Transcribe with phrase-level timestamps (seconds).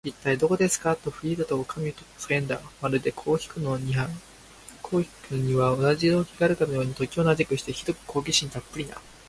[0.03, 2.59] 「いったい、どこですか？」と、フリーダとおかみとが叫んだ。
[2.81, 4.07] まるで、こうきくのには
[5.75, 8.95] 同じ動機があるかのように、時を同じくして、ひどく好奇心たっぷりな